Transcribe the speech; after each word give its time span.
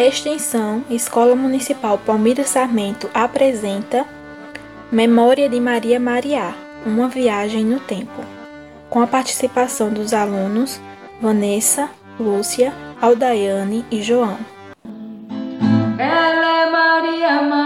Extensão 0.00 0.84
Escola 0.90 1.34
Municipal 1.36 1.98
Palmira 1.98 2.44
Sarmento 2.44 3.08
apresenta 3.14 4.04
Memória 4.90 5.48
de 5.48 5.60
Maria 5.60 5.98
Mariá, 5.98 6.54
uma 6.84 7.08
viagem 7.08 7.64
no 7.64 7.80
tempo, 7.80 8.24
com 8.88 9.00
a 9.00 9.06
participação 9.06 9.90
dos 9.90 10.12
alunos 10.12 10.80
Vanessa, 11.20 11.90
Lúcia, 12.18 12.72
Aldaiane 13.00 13.84
e 13.90 14.02
João. 14.02 14.38
Ela 15.98 16.62
é 16.62 16.70
Maria. 16.70 17.65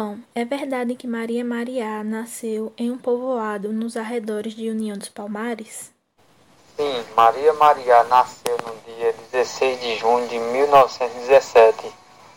João, 0.00 0.18
é 0.34 0.46
verdade 0.46 0.94
que 0.94 1.06
Maria 1.06 1.44
Mariá 1.44 2.02
nasceu 2.02 2.72
em 2.78 2.90
um 2.90 2.96
povoado 2.96 3.70
nos 3.70 3.98
arredores 3.98 4.54
de 4.54 4.70
União 4.70 4.96
dos 4.96 5.10
Palmares? 5.10 5.92
Sim, 6.74 7.04
Maria 7.14 7.52
Mariá 7.52 8.02
nasceu 8.04 8.56
no 8.66 8.74
dia 8.94 9.12
16 9.30 9.78
de 9.78 9.96
junho 9.96 10.26
de 10.26 10.38
1917 10.38 11.92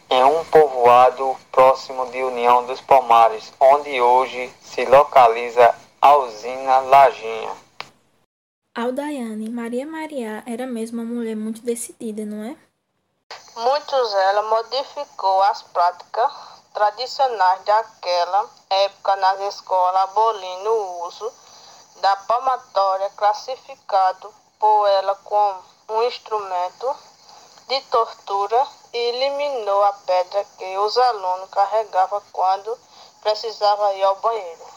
em 0.10 0.24
um 0.26 0.44
povoado 0.46 1.38
próximo 1.54 2.06
de 2.12 2.22
União 2.22 2.66
dos 2.66 2.82
Palmares, 2.82 3.54
onde 3.58 4.02
hoje 4.02 4.54
se 4.62 4.84
localiza 4.84 5.74
a 6.02 6.18
usina 6.18 6.80
Lajinha. 6.80 7.52
Aldaiane, 8.76 9.50
Maria 9.50 9.88
Mariá 9.88 10.44
era 10.46 10.68
mesmo 10.68 11.02
uma 11.02 11.14
mulher 11.14 11.38
muito 11.38 11.62
decidida, 11.62 12.26
não 12.26 12.44
é? 12.44 12.58
Muitos 13.56 14.14
ela 14.16 14.50
modificou 14.50 15.42
as 15.44 15.62
práticas 15.62 16.53
tradicionais 16.74 17.64
daquela 17.64 18.50
época 18.70 19.16
nas 19.18 19.40
escolas, 19.42 20.02
abolindo 20.04 20.70
o 20.70 21.08
uso 21.08 21.32
da 22.02 22.16
palmatória, 22.18 23.10
classificado 23.12 24.34
por 24.60 24.88
ela 24.88 25.16
como 25.24 25.64
um 25.90 26.04
instrumento 26.04 26.96
de 27.68 27.82
tortura 27.82 28.68
e 28.92 28.98
eliminou 28.98 29.84
a 29.84 29.94
pedra 29.94 30.46
que 30.58 30.78
os 30.78 30.98
alunos 30.98 31.50
carregavam 31.50 32.22
quando 32.32 32.78
precisavam 33.22 33.94
ir 33.96 34.04
ao 34.04 34.16
banheiro. 34.18 34.68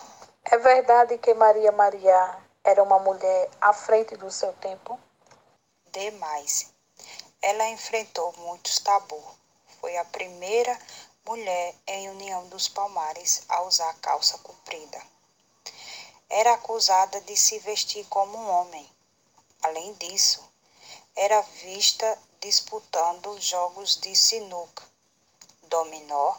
É 0.45 0.59
verdade 0.59 1.19
que 1.19 1.35
Maria 1.35 1.73
Maria 1.73 2.37
era 2.63 2.83
uma 2.83 2.99
mulher 2.99 3.51
à 3.61 3.73
frente 3.73 4.17
do 4.17 4.31
seu 4.31 4.53
tempo? 4.55 4.99
Demais. 5.87 6.73
Ela 7.43 7.69
enfrentou 7.69 8.33
muitos 8.39 8.79
tabus. 8.81 9.25
Foi 9.81 9.97
a 9.97 10.05
primeira 10.05 10.79
mulher 11.27 11.75
em 11.89 12.09
União 12.11 12.49
dos 12.49 12.69
Palmares 12.69 13.45
a 13.49 13.63
usar 13.63 13.93
calça 13.95 14.39
comprida. 14.39 15.03
Era 16.31 16.55
acusada 16.55 17.21
de 17.23 17.37
se 17.37 17.59
vestir 17.59 18.07
como 18.07 18.39
um 18.39 18.49
homem. 18.49 18.89
Além 19.63 19.93
disso, 19.95 20.45
era 21.17 21.41
vista 21.41 22.19
disputando 22.41 23.41
jogos 23.41 23.97
de 24.01 24.15
sinuca, 24.15 24.85
dominó, 25.69 26.37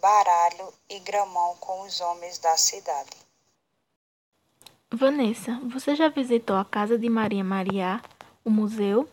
baralho 0.00 0.72
e 0.88 0.98
gramão 1.00 1.56
com 1.56 1.82
os 1.82 2.00
homens 2.00 2.38
da 2.38 2.56
cidade. 2.56 3.16
Vanessa, 4.90 5.60
você 5.64 5.94
já 5.94 6.08
visitou 6.08 6.56
a 6.56 6.64
casa 6.64 6.96
de 6.98 7.08
Maria 7.10 7.44
Mariá, 7.44 8.02
o 8.44 8.50
museu? 8.50 9.06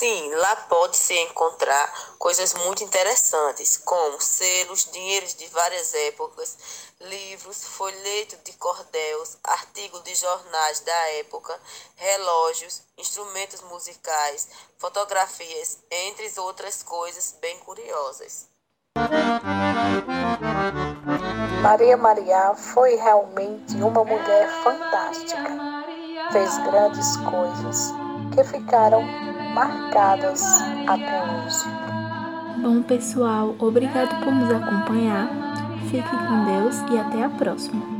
Sim, 0.00 0.34
lá 0.34 0.56
pode-se 0.56 1.12
encontrar 1.14 2.16
coisas 2.18 2.54
muito 2.54 2.82
interessantes, 2.82 3.76
como 3.76 4.18
selos, 4.18 4.88
dinheiros 4.90 5.34
de 5.34 5.46
várias 5.48 5.92
épocas, 5.92 6.56
livros, 7.02 7.64
folheto 7.64 8.34
de 8.42 8.54
cordéis, 8.54 9.36
artigos 9.44 10.02
de 10.02 10.14
jornais 10.14 10.80
da 10.80 11.08
época, 11.18 11.54
relógios, 11.96 12.80
instrumentos 12.96 13.60
musicais, 13.60 14.48
fotografias, 14.78 15.76
entre 15.90 16.32
outras 16.38 16.82
coisas 16.82 17.36
bem 17.38 17.58
curiosas. 17.58 18.48
Maria 21.60 21.98
Maria 21.98 22.54
foi 22.54 22.94
realmente 22.94 23.74
uma 23.74 24.02
mulher 24.02 24.48
fantástica. 24.62 25.50
Fez 26.32 26.56
grandes 26.64 27.18
coisas 27.18 27.92
que 28.34 28.42
ficaram 28.44 29.29
marcadas 29.54 30.42
até 30.86 31.22
hoje. 31.22 31.64
Bom, 32.62 32.82
pessoal, 32.82 33.54
obrigado 33.58 34.22
por 34.22 34.32
nos 34.32 34.50
acompanhar. 34.50 35.28
Fique 35.90 36.08
com 36.08 36.44
Deus 36.44 36.76
e 36.92 36.98
até 36.98 37.24
a 37.24 37.30
próxima. 37.30 37.99